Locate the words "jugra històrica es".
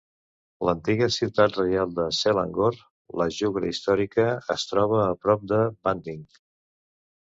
3.39-4.69